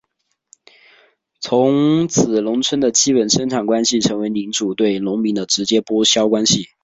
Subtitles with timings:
[1.41, 6.69] 从此农村的基本生产关系成为领主对农民的直接剥削关系。